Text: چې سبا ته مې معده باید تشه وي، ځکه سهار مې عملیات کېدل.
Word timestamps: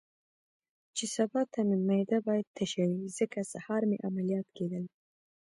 چې 0.95 1.05
سبا 1.15 1.41
ته 1.53 1.59
مې 1.67 1.77
معده 1.87 2.17
باید 2.27 2.47
تشه 2.57 2.83
وي، 2.91 3.05
ځکه 3.17 3.39
سهار 3.53 3.81
مې 3.89 3.97
عملیات 4.07 4.47
کېدل. 4.57 4.83